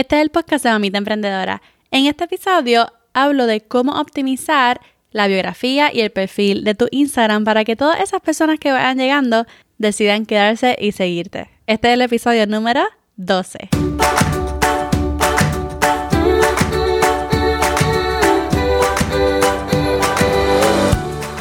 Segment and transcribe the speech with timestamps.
[0.00, 1.60] Este es el podcast de Mamita Emprendedora.
[1.90, 4.80] En este episodio hablo de cómo optimizar
[5.10, 8.96] la biografía y el perfil de tu Instagram para que todas esas personas que vayan
[8.96, 9.44] llegando
[9.76, 11.50] decidan quedarse y seguirte.
[11.66, 12.82] Este es el episodio número
[13.16, 13.68] 12.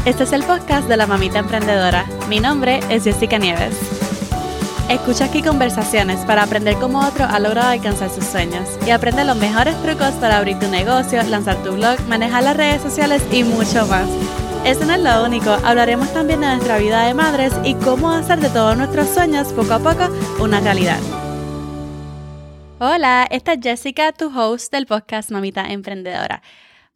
[0.04, 2.06] Este es el podcast de la Mamita Emprendedora.
[2.28, 4.09] Mi nombre es Jessica Nieves.
[4.90, 9.38] Escucha aquí conversaciones para aprender cómo otro ha logrado alcanzar sus sueños y aprende los
[9.38, 13.86] mejores trucos para abrir tu negocio, lanzar tu blog, manejar las redes sociales y mucho
[13.86, 14.10] más.
[14.66, 18.40] Eso no es lo único, hablaremos también de nuestra vida de madres y cómo hacer
[18.40, 20.98] de todos nuestros sueños poco a poco una realidad.
[22.80, 26.42] Hola, esta es Jessica, tu host del podcast Mamita Emprendedora.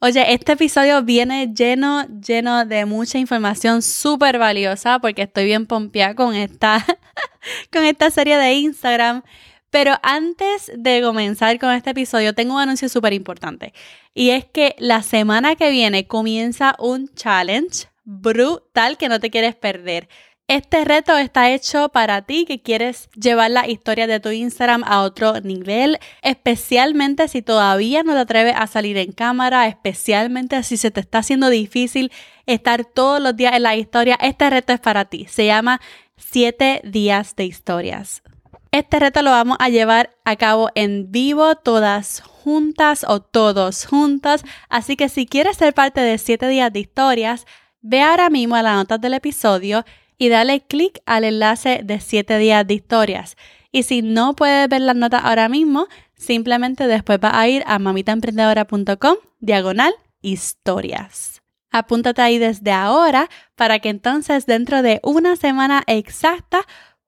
[0.06, 6.14] Oye, este episodio viene lleno, lleno de mucha información súper valiosa porque estoy bien pompeada
[6.14, 6.84] con esta,
[7.72, 9.22] con esta serie de Instagram.
[9.70, 13.72] Pero antes de comenzar con este episodio, tengo un anuncio súper importante.
[14.12, 19.54] Y es que la semana que viene comienza un challenge brutal que no te quieres
[19.54, 20.10] perder.
[20.46, 25.00] Este reto está hecho para ti que quieres llevar la historia de tu Instagram a
[25.00, 30.90] otro nivel, especialmente si todavía no te atreves a salir en cámara, especialmente si se
[30.90, 32.12] te está haciendo difícil
[32.44, 34.18] estar todos los días en la historia.
[34.20, 35.26] Este reto es para ti.
[35.30, 35.80] Se llama
[36.18, 38.22] 7 días de historias.
[38.70, 44.42] Este reto lo vamos a llevar a cabo en vivo, todas juntas o todos juntos.
[44.68, 47.46] Así que si quieres ser parte de 7 días de historias,
[47.80, 49.86] ve ahora mismo a las notas del episodio
[50.18, 53.36] y dale clic al enlace de 7 días de historias.
[53.72, 57.78] Y si no puedes ver las notas ahora mismo, simplemente después va a ir a
[57.78, 61.42] mamitaemprendedora.com diagonal historias.
[61.70, 66.60] Apúntate ahí desde ahora para que entonces dentro de una semana exacta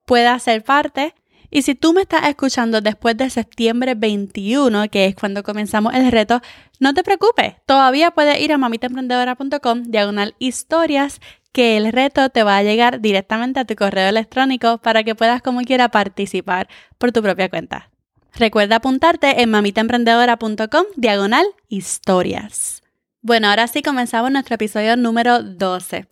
[0.05, 1.15] puedas ser parte.
[1.53, 6.11] Y si tú me estás escuchando después de septiembre 21, que es cuando comenzamos el
[6.11, 6.41] reto,
[6.81, 11.21] no te preocupes, todavía puedes ir a mamitaemprendedora.com diagonal historias
[11.57, 15.41] que el reto te va a llegar directamente a tu correo electrónico para que puedas
[15.41, 16.69] como quiera participar
[16.99, 17.89] por tu propia cuenta.
[18.35, 22.83] Recuerda apuntarte en mamitaemprendedora.com diagonal historias.
[23.23, 26.07] Bueno, ahora sí comenzamos nuestro episodio número 12.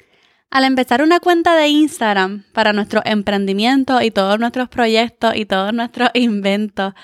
[0.49, 5.75] Al empezar una cuenta de Instagram para nuestro emprendimiento y todos nuestros proyectos y todos
[5.75, 6.95] nuestros inventos,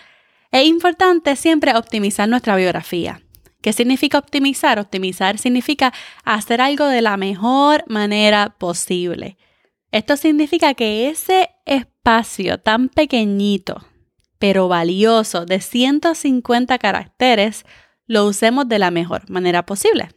[0.50, 3.20] es importante siempre optimizar nuestra biografía.
[3.60, 4.78] ¿Qué significa optimizar?
[4.78, 5.92] Optimizar significa
[6.24, 9.36] hacer algo de la mejor manera posible.
[9.92, 13.84] Esto significa que ese espacio tan pequeñito,
[14.38, 17.64] pero valioso, de 150 caracteres,
[18.06, 20.08] lo usemos de la mejor manera posible.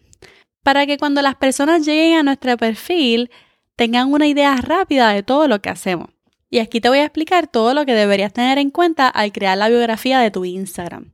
[0.63, 3.29] Para que cuando las personas lleguen a nuestro perfil
[3.75, 6.09] tengan una idea rápida de todo lo que hacemos.
[6.49, 9.57] Y aquí te voy a explicar todo lo que deberías tener en cuenta al crear
[9.57, 11.11] la biografía de tu Instagram.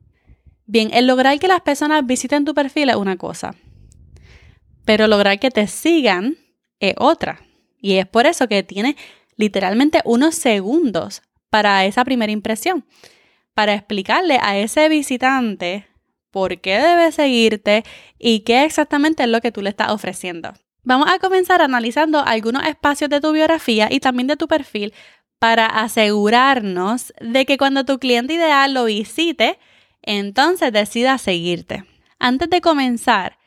[0.72, 3.56] Bien, el lograr que las personas visiten tu perfil es una cosa,
[4.84, 6.36] pero lograr que te sigan
[6.78, 7.40] es otra.
[7.82, 8.94] Y es por eso que tienes
[9.34, 12.84] literalmente unos segundos para esa primera impresión,
[13.52, 15.88] para explicarle a ese visitante
[16.30, 17.82] por qué debe seguirte
[18.16, 20.52] y qué exactamente es lo que tú le estás ofreciendo.
[20.84, 24.94] Vamos a comenzar analizando algunos espacios de tu biografía y también de tu perfil
[25.40, 29.58] para asegurarnos de que cuando tu cliente ideal lo visite,
[30.18, 31.84] entonces decida seguirte.
[32.18, 33.38] Antes de comenzar,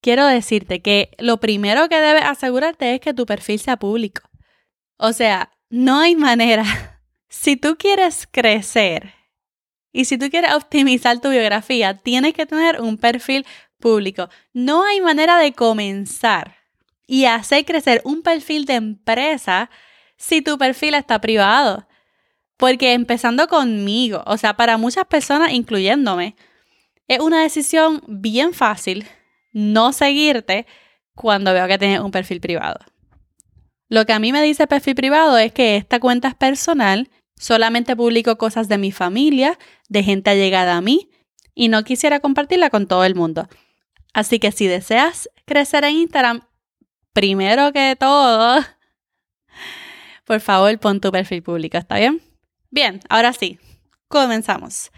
[0.00, 4.22] quiero decirte que lo primero que debes asegurarte es que tu perfil sea público.
[4.98, 6.64] O sea, no hay manera.
[7.28, 9.12] Si tú quieres crecer
[9.92, 13.44] y si tú quieres optimizar tu biografía, tienes que tener un perfil
[13.80, 14.30] público.
[14.52, 16.56] No hay manera de comenzar
[17.06, 19.70] y hacer crecer un perfil de empresa
[20.16, 21.86] si tu perfil está privado.
[22.56, 26.36] Porque empezando conmigo, o sea, para muchas personas, incluyéndome,
[27.08, 29.06] es una decisión bien fácil
[29.52, 30.66] no seguirte
[31.14, 32.78] cuando veo que tienes un perfil privado.
[33.88, 37.96] Lo que a mí me dice perfil privado es que esta cuenta es personal, solamente
[37.96, 39.58] publico cosas de mi familia,
[39.88, 41.10] de gente allegada a mí,
[41.54, 43.48] y no quisiera compartirla con todo el mundo.
[44.12, 46.42] Así que si deseas crecer en Instagram,
[47.12, 48.60] primero que todo,
[50.24, 52.20] por favor pon tu perfil público, ¿está bien?
[52.76, 53.58] Bien, ahora sí,
[54.06, 54.90] comenzamos.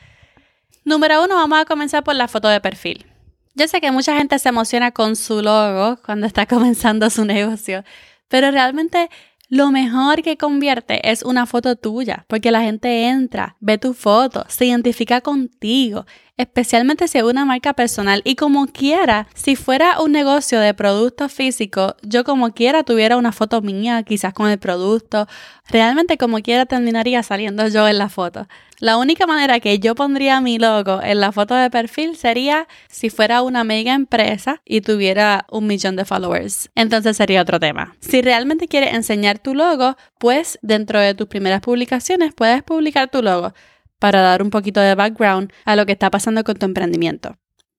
[0.84, 3.06] Número uno, vamos a comenzar por la foto de perfil.
[3.54, 7.84] Yo sé que mucha gente se emociona con su logo cuando está comenzando su negocio,
[8.26, 9.08] pero realmente
[9.48, 14.44] lo mejor que convierte es una foto tuya, porque la gente entra, ve tu foto,
[14.48, 16.04] se identifica contigo,
[16.38, 21.32] especialmente si es una marca personal y como quiera, si fuera un negocio de productos
[21.32, 25.26] físicos, yo como quiera tuviera una foto mía, quizás con el producto,
[25.68, 28.46] realmente como quiera terminaría saliendo yo en la foto.
[28.80, 33.10] La única manera que yo pondría mi logo en la foto de perfil sería si
[33.10, 36.70] fuera una mega empresa y tuviera un millón de followers.
[36.76, 37.96] Entonces sería otro tema.
[37.98, 43.20] Si realmente quieres enseñar tu logo, pues dentro de tus primeras publicaciones puedes publicar tu
[43.20, 43.52] logo
[43.98, 47.36] para dar un poquito de background a lo que está pasando con tu emprendimiento.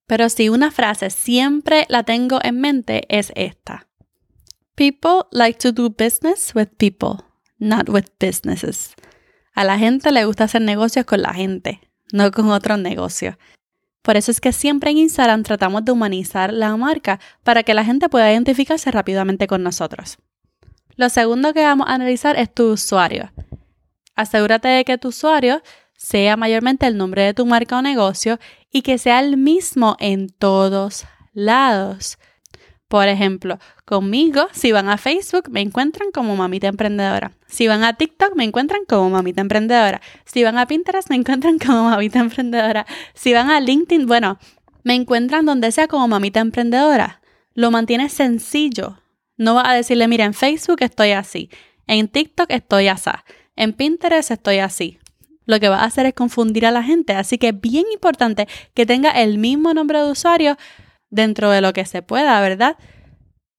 [0.07, 3.87] Pero si una frase siempre la tengo en mente es esta.
[4.75, 7.23] People like to do business with people,
[7.57, 8.95] not with businesses.
[9.53, 11.81] A la gente le gusta hacer negocios con la gente,
[12.11, 13.35] no con otros negocios.
[14.01, 17.83] Por eso es que siempre en Instagram tratamos de humanizar la marca para que la
[17.83, 20.17] gente pueda identificarse rápidamente con nosotros.
[20.95, 23.31] Lo segundo que vamos a analizar es tu usuario.
[24.15, 25.61] Asegúrate de que tu usuario
[25.99, 28.39] sea mayormente el nombre de tu marca o negocio
[28.71, 32.17] y que sea el mismo en todos lados.
[32.87, 37.33] Por ejemplo, conmigo, si van a Facebook, me encuentran como mamita emprendedora.
[37.47, 40.01] Si van a TikTok, me encuentran como mamita emprendedora.
[40.25, 42.87] Si van a Pinterest, me encuentran como mamita emprendedora.
[43.13, 44.39] Si van a LinkedIn, bueno,
[44.83, 47.21] me encuentran donde sea como mamita emprendedora.
[47.53, 49.01] Lo mantienes sencillo.
[49.35, 51.49] No vas a decirle, mira, en Facebook estoy así.
[51.87, 53.11] En TikTok estoy así.
[53.57, 54.98] En Pinterest estoy así.
[55.49, 57.13] Lo que va a hacer es confundir a la gente.
[57.13, 60.57] Así que es bien importante que tenga el mismo nombre de usuario
[61.09, 62.77] dentro de lo que se pueda, ¿verdad?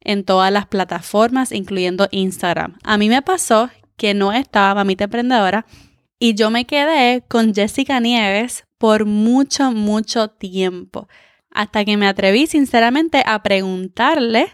[0.01, 2.79] En todas las plataformas, incluyendo Instagram.
[2.85, 5.67] A mí me pasó que no estaba mamita emprendedora
[6.21, 11.09] y yo me quedé con Jessica Nieves por mucho, mucho tiempo.
[11.51, 14.47] Hasta que me atreví sinceramente a preguntarle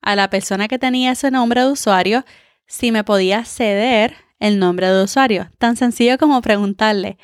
[0.00, 2.24] a la persona que tenía ese nombre de usuario
[2.66, 5.48] si me podía ceder el nombre de usuario.
[5.58, 7.16] Tan sencillo como preguntarle.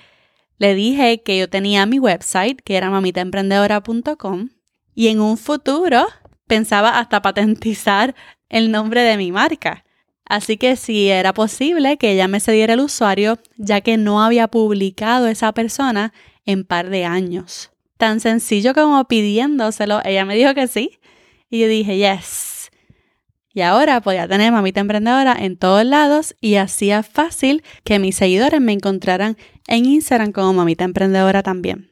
[0.56, 4.50] Le dije que yo tenía mi website, que era mamitaemprendedora.com,
[4.94, 6.06] y en un futuro
[6.46, 8.14] pensaba hasta patentizar
[8.48, 9.84] el nombre de mi marca.
[10.26, 14.46] Así que si era posible que ella me cediera el usuario, ya que no había
[14.46, 16.12] publicado esa persona
[16.44, 17.72] en par de años.
[17.96, 21.00] Tan sencillo como pidiéndoselo, ella me dijo que sí.
[21.50, 22.57] Y yo dije, yes.
[23.52, 28.60] Y ahora podía tener mamita emprendedora en todos lados y hacía fácil que mis seguidores
[28.60, 29.36] me encontraran
[29.66, 31.90] en Instagram como mamita emprendedora también.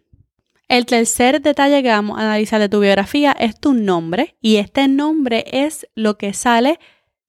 [0.69, 4.89] El tercer detalle que vamos a analizar de tu biografía es tu nombre y este
[4.89, 6.81] nombre es lo que sale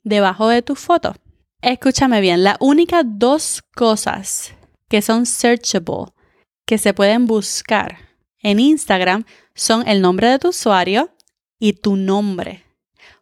[0.04, 1.16] debajo de tu foto.
[1.62, 4.54] Escúchame bien, las únicas dos cosas
[4.90, 6.14] que son searchable,
[6.66, 7.98] que se pueden buscar
[8.42, 11.12] en Instagram, son el nombre de tu usuario
[11.60, 12.67] y tu nombre.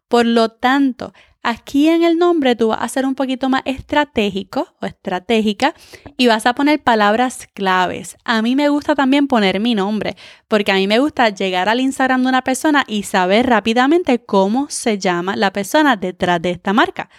[0.07, 1.13] Por lo tanto,
[1.48, 5.75] Aquí en el nombre tú vas a ser un poquito más estratégico o estratégica
[6.18, 8.18] y vas a poner palabras claves.
[8.24, 10.16] A mí me gusta también poner mi nombre
[10.48, 14.66] porque a mí me gusta llegar al Instagram de una persona y saber rápidamente cómo
[14.72, 17.12] se llama la persona detrás de esta marca.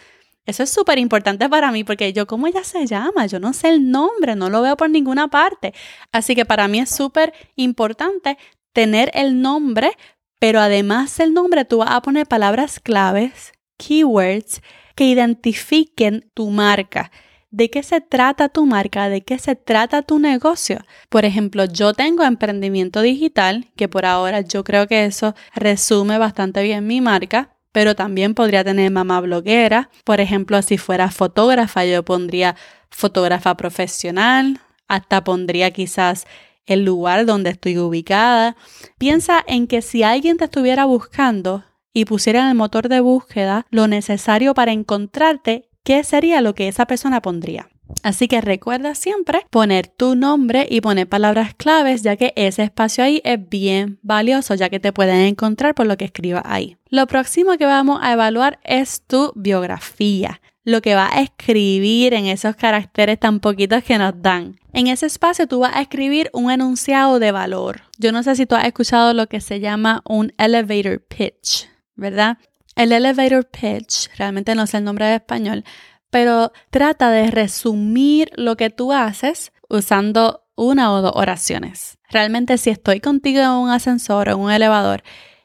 [0.45, 3.27] Eso es súper importante para mí porque yo, ¿cómo ella se llama?
[3.27, 5.73] Yo no sé el nombre, no lo veo por ninguna parte.
[6.11, 8.39] Así que para mí es súper importante
[8.73, 9.93] tener el nombre,
[10.39, 14.63] pero además del nombre tú vas a poner palabras claves keywords
[14.95, 17.11] que identifiquen tu marca.
[17.51, 19.09] ¿De qué se trata tu marca?
[19.09, 20.81] ¿De qué se trata tu negocio?
[21.09, 26.63] Por ejemplo, yo tengo emprendimiento digital, que por ahora yo creo que eso resume bastante
[26.63, 29.91] bien mi marca, pero también podría tener mamá bloguera.
[30.05, 32.57] Por ejemplo, si fuera fotógrafa, yo pondría
[32.91, 36.27] fotógrafa profesional, hasta pondría quizás
[36.67, 38.57] el lugar donde estoy ubicada.
[38.99, 41.65] Piensa en que si alguien te estuviera buscando,
[41.97, 46.69] y pusiera en el motor de búsqueda lo necesario para encontrarte, ¿qué sería lo que
[46.69, 47.71] esa persona pondría?
[48.03, 53.03] Así que recuerda siempre poner tu nombre y poner palabras claves, ya que ese espacio
[53.03, 56.77] ahí es bien valioso, ya que te pueden encontrar por lo que escribas ahí.
[56.91, 62.27] Lo próximo que vamos a evaluar es tu biografía, lo que va a escribir en
[62.27, 64.61] esos caracteres tan poquitos que nos dan.
[64.75, 67.81] En ese espacio tú vas a escribir un enunciado de valor.
[67.97, 71.69] Yo no sé si tú has escuchado lo que se llama un elevator pitch.
[71.97, 72.39] ¿verdad?
[72.77, 75.65] El elevator pitch, realmente no sé el nombre de español,
[76.11, 81.99] pero trata de resumir lo que tú haces usando una o dos oraciones.
[82.11, 85.03] Realmente si estoy contigo en un ascensor o en un elevador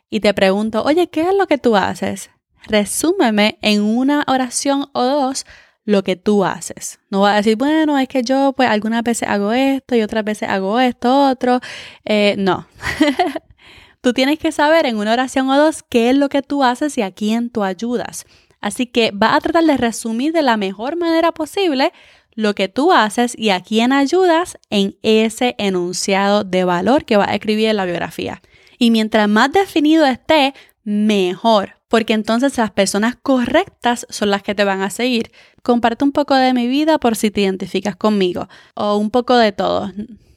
[0.09, 2.29] y te pregunto, oye, ¿qué es lo que tú haces?
[2.67, 5.45] Resúmeme en una oración o dos
[5.85, 6.99] lo que tú haces.
[7.09, 10.23] No vas a decir, bueno, es que yo pues algunas veces hago esto y otras
[10.23, 11.59] veces hago esto, otro.
[12.05, 12.67] Eh, no.
[14.01, 16.97] Tú tienes que saber en una oración o dos qué es lo que tú haces
[16.97, 18.25] y a quién tú ayudas.
[18.59, 21.93] Así que va a tratar de resumir de la mejor manera posible
[22.33, 27.25] lo que tú haces y a quién ayudas en ese enunciado de valor que va
[27.29, 28.41] a escribir en la biografía.
[28.79, 34.63] Y mientras más definido esté, mejor, porque entonces las personas correctas son las que te
[34.63, 35.29] van a seguir.
[35.61, 39.51] Comparte un poco de mi vida por si te identificas conmigo, o un poco de
[39.51, 39.91] todo.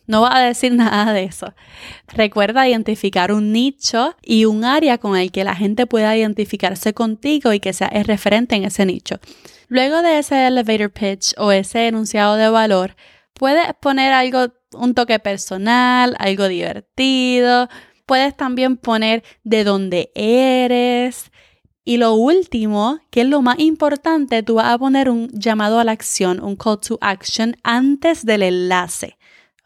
[0.09, 1.55] No va a decir nada de eso.
[2.09, 7.53] Recuerda identificar un nicho y un área con el que la gente pueda identificarse contigo
[7.53, 9.21] y que sea el referente en ese nicho.
[9.69, 12.97] Luego de ese elevator pitch o ese enunciado de valor,
[13.33, 17.69] puedes poner algo, un toque personal, algo divertido.
[18.07, 21.31] Puedes también poner de dónde eres.
[21.85, 25.85] Y lo último, que es lo más importante, tú vas a poner un llamado a
[25.85, 29.19] la acción, un call to action antes del enlace.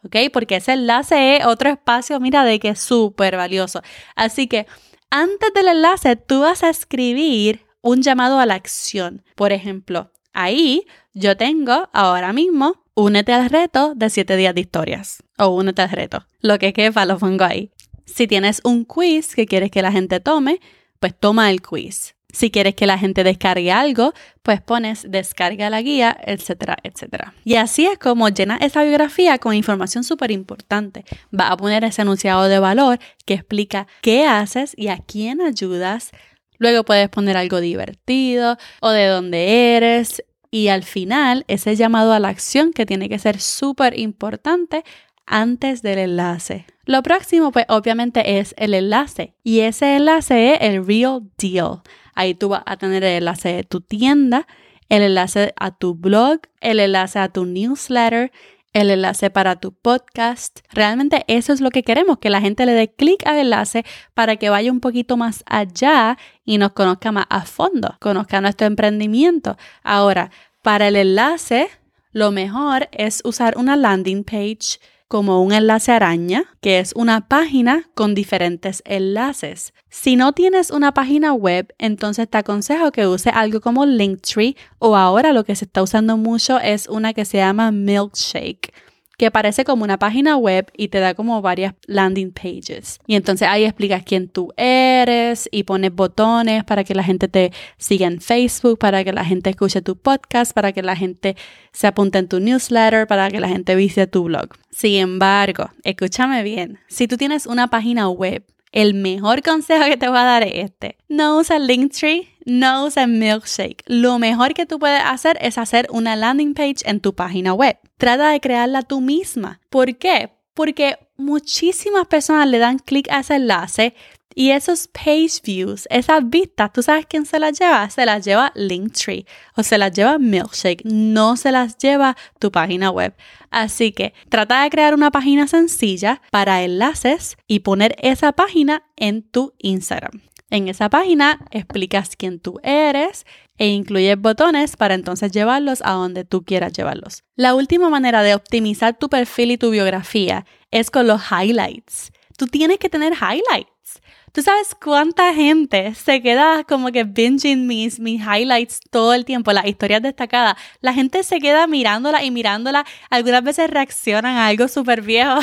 [0.03, 0.15] ¿ok?
[0.31, 3.81] Porque ese enlace es otro espacio, mira, de que es súper valioso.
[4.15, 4.67] Así que
[5.09, 9.23] antes del enlace, tú vas a escribir un llamado a la acción.
[9.35, 15.23] Por ejemplo, ahí yo tengo ahora mismo, únete al reto de 7 días de historias
[15.37, 16.25] o únete al reto.
[16.41, 17.71] Lo que quepa lo pongo ahí.
[18.05, 20.59] Si tienes un quiz que quieres que la gente tome,
[20.99, 22.15] pues toma el quiz.
[22.31, 24.13] Si quieres que la gente descargue algo,
[24.43, 27.33] pues pones descarga la guía, etcétera, etcétera.
[27.43, 31.05] Y así es como llenas esa biografía con información súper importante.
[31.37, 36.11] Va a poner ese enunciado de valor que explica qué haces y a quién ayudas.
[36.59, 40.23] Luego puedes poner algo divertido o de dónde eres.
[40.51, 44.83] Y al final, ese llamado a la acción que tiene que ser súper importante
[45.29, 46.65] antes del enlace.
[46.85, 49.35] Lo próximo, pues obviamente es el enlace.
[49.43, 51.81] Y ese enlace es el real deal.
[52.15, 54.47] Ahí tú vas a tener el enlace de tu tienda,
[54.89, 58.31] el enlace a tu blog, el enlace a tu newsletter,
[58.73, 60.59] el enlace para tu podcast.
[60.71, 64.35] Realmente eso es lo que queremos, que la gente le dé clic al enlace para
[64.37, 69.57] que vaya un poquito más allá y nos conozca más a fondo, conozca nuestro emprendimiento.
[69.83, 70.31] Ahora,
[70.63, 71.69] para el enlace,
[72.11, 77.89] lo mejor es usar una landing page como un enlace araña, que es una página
[77.95, 79.73] con diferentes enlaces.
[79.89, 84.95] Si no tienes una página web, entonces te aconsejo que use algo como Linktree o
[84.95, 88.71] ahora lo que se está usando mucho es una que se llama Milkshake
[89.19, 92.99] que parece como una página web y te da como varias landing pages.
[93.05, 97.51] Y entonces ahí explicas quién tú eres y pones botones para que la gente te
[97.77, 101.35] siga en Facebook, para que la gente escuche tu podcast, para que la gente
[101.73, 104.51] se apunte en tu newsletter, para que la gente visite tu blog.
[104.71, 110.07] Sin embargo, escúchame bien, si tú tienes una página web, el mejor consejo que te
[110.07, 110.97] voy a dar es este.
[111.09, 113.83] No usa Linktree, no usa Milkshake.
[113.85, 117.77] Lo mejor que tú puedes hacer es hacer una landing page en tu página web.
[117.97, 119.59] Trata de crearla tú misma.
[119.69, 120.31] ¿Por qué?
[120.53, 123.93] Porque muchísimas personas le dan clic a ese enlace
[124.35, 127.89] y esos page views, esas vistas, ¿tú sabes quién se las lleva?
[127.89, 129.25] Se las lleva Linktree
[129.55, 133.15] o se las lleva Milkshake, no se las lleva tu página web.
[133.49, 139.23] Así que trata de crear una página sencilla para enlaces y poner esa página en
[139.23, 140.21] tu Instagram.
[140.51, 143.25] En esa página explicas quién tú eres
[143.59, 147.23] e incluyes botones para entonces llevarlos a donde tú quieras llevarlos.
[147.35, 152.11] La última manera de optimizar tu perfil y tu biografía es con los highlights.
[152.37, 154.01] Tú tienes que tener highlights.
[154.31, 159.51] ¿Tú sabes cuánta gente se queda como que binging mis, mis highlights todo el tiempo,
[159.51, 160.55] las historias destacadas?
[160.81, 162.85] La gente se queda mirándola y mirándola.
[163.09, 165.39] Algunas veces reaccionan a algo súper viejo.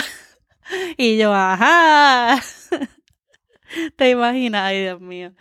[0.96, 2.40] y yo, ajá.
[3.97, 4.62] ¿Te imaginas?
[4.62, 5.33] Ay, Dios mío.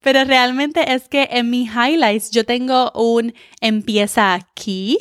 [0.00, 4.98] Pero realmente es que en mis highlights yo tengo un empieza aquí,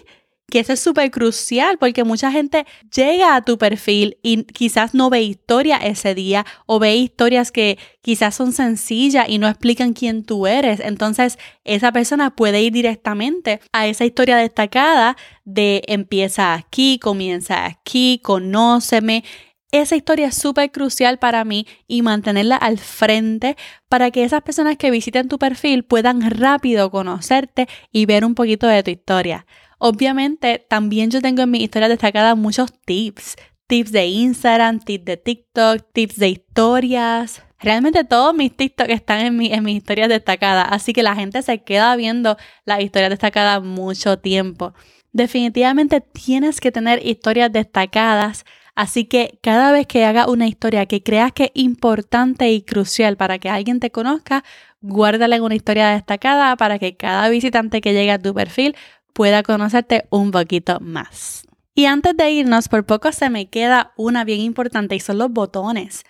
[0.50, 5.24] que es súper crucial porque mucha gente llega a tu perfil y quizás no ve
[5.24, 10.48] historia ese día o ve historias que quizás son sencillas y no explican quién tú
[10.48, 10.79] eres.
[10.79, 18.22] Entonces esa persona puede ir directamente a esa historia destacada de empieza aquí, comienza aquí,
[18.24, 19.24] conóceme
[19.73, 23.57] esa historia es súper crucial para mí y mantenerla al frente
[23.89, 28.67] para que esas personas que visiten tu perfil puedan rápido conocerte y ver un poquito
[28.67, 29.47] de tu historia.
[29.79, 33.35] Obviamente, también yo tengo en mi historia destacada muchos tips.
[33.65, 37.41] Tips de Instagram, tips de TikTok, tips de historias.
[37.59, 41.41] Realmente todos mis TikTok están en, mi, en mis historias destacadas, así que la gente
[41.41, 44.75] se queda viendo las historias destacadas mucho tiempo.
[45.13, 51.03] Definitivamente tienes que tener historias destacadas Así que cada vez que haga una historia que
[51.03, 54.43] creas que es importante y crucial para que alguien te conozca,
[54.81, 58.75] guárdala en una historia destacada para que cada visitante que llegue a tu perfil
[59.13, 61.45] pueda conocerte un poquito más.
[61.75, 65.31] Y antes de irnos, por poco se me queda una bien importante y son los
[65.31, 66.03] botones.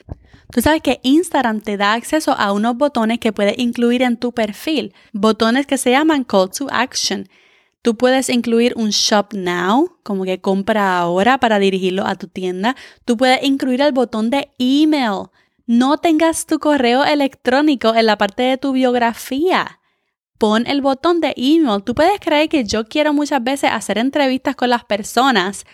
[0.52, 4.34] Tú sabes que Instagram te da acceso a unos botones que puedes incluir en tu
[4.34, 7.28] perfil, botones que se llaman Call to Action.
[7.84, 12.78] Tú puedes incluir un Shop Now, como que compra ahora para dirigirlo a tu tienda.
[13.04, 15.28] Tú puedes incluir el botón de email.
[15.66, 19.82] no tengas tu correo electrónico en la parte de tu biografía.
[20.38, 21.84] Pon el botón de email.
[21.84, 25.66] Tú puedes creer que yo quiero muchas veces hacer entrevistas con las personas,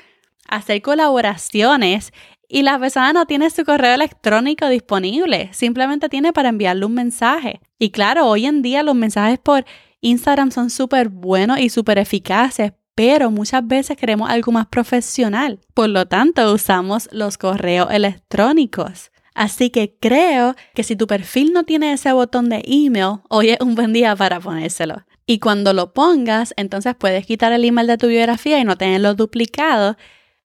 [0.48, 2.12] hacer colaboraciones
[2.48, 5.50] y la persona no tiene su correo electrónico disponible.
[5.54, 7.62] Simplemente tiene para enviarle un mensaje.
[7.78, 9.64] Y claro, hoy en día los mensajes por
[10.02, 15.60] Instagram son súper buenos y súper eficaces, pero muchas veces queremos algo más profesional.
[15.74, 19.12] Por lo tanto, usamos los correos electrónicos.
[19.34, 23.58] Así que creo que si tu perfil no tiene ese botón de email, hoy es
[23.62, 25.06] un buen día para ponérselo.
[25.26, 29.14] Y cuando lo pongas, entonces puedes quitar el email de tu biografía y no tenerlo
[29.14, 29.96] duplicado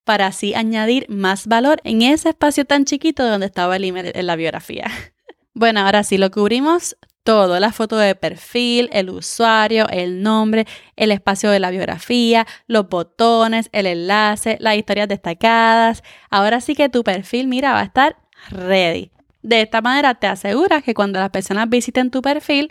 [0.04, 4.26] para así añadir más valor en ese espacio tan chiquito donde estaba el email en
[4.26, 4.90] la biografía.
[5.56, 11.10] Bueno, ahora sí lo cubrimos todo, la foto de perfil, el usuario, el nombre, el
[11.10, 16.02] espacio de la biografía, los botones, el enlace, las historias destacadas.
[16.30, 18.16] Ahora sí que tu perfil, mira, va a estar
[18.50, 19.10] ready.
[19.42, 22.70] De esta manera te aseguras que cuando las personas visiten tu perfil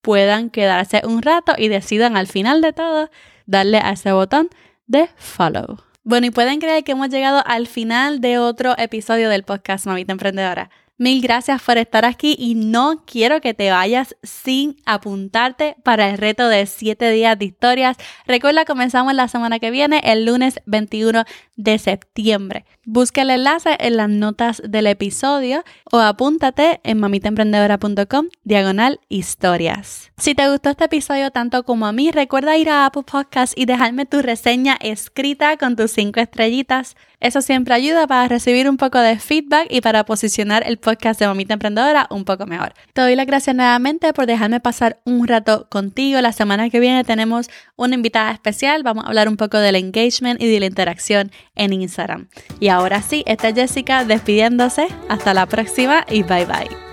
[0.00, 3.10] puedan quedarse un rato y decidan al final de todo
[3.46, 4.48] darle a ese botón
[4.86, 5.78] de follow.
[6.02, 10.12] Bueno, y pueden creer que hemos llegado al final de otro episodio del podcast Mamita
[10.12, 10.70] Emprendedora.
[11.00, 16.18] Mil gracias por estar aquí y no quiero que te vayas sin apuntarte para el
[16.18, 17.96] reto de 7 días de historias.
[18.26, 21.24] Recuerda, comenzamos la semana que viene, el lunes 21
[21.56, 22.66] de septiembre.
[22.84, 30.12] Busca el enlace en las notas del episodio o apúntate en mamitaemprendedora.com diagonal historias.
[30.18, 33.64] Si te gustó este episodio tanto como a mí, recuerda ir a Apple Podcast y
[33.64, 36.94] dejarme tu reseña escrita con tus 5 estrellitas.
[37.20, 41.26] Eso siempre ayuda para recibir un poco de feedback y para posicionar el podcast de
[41.26, 42.72] Mamita Emprendedora un poco mejor.
[42.94, 46.20] Te doy las gracias nuevamente por dejarme pasar un rato contigo.
[46.20, 48.82] La semana que viene tenemos una invitada especial.
[48.82, 52.28] Vamos a hablar un poco del engagement y de la interacción en Instagram.
[52.58, 54.88] Y ahora sí, esta es Jessica despidiéndose.
[55.08, 56.89] Hasta la próxima y bye bye.